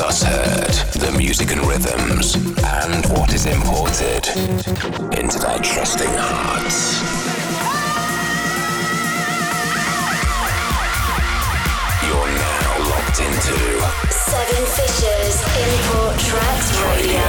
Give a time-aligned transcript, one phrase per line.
[0.00, 2.34] thus heard the music and rhythms
[2.80, 4.24] and what is imported
[5.20, 6.96] into their trusting hearts.
[12.08, 13.58] You're now locked into
[14.08, 15.36] Seven Fishers
[15.68, 17.28] Import Tracks Radio.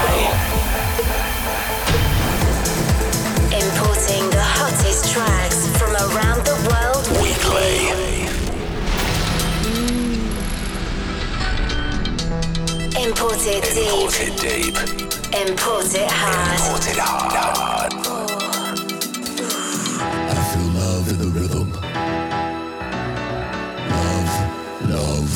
[3.52, 7.01] Importing the hottest tracks from around the world
[13.02, 14.76] Imported deep, Imported deep,
[15.34, 16.60] imported hard.
[16.60, 17.94] imported hard.
[20.14, 21.72] I feel love in the rhythm.
[23.90, 24.34] Love,
[24.90, 25.32] love,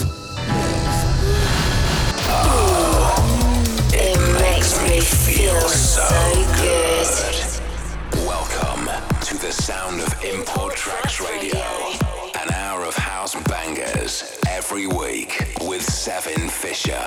[3.94, 6.08] It makes me feel so
[6.62, 7.08] good.
[8.28, 8.90] Welcome
[9.22, 11.64] to the sound of Import Tracks Radio.
[12.40, 17.04] An hour of house bangers every week with Seven Fisher.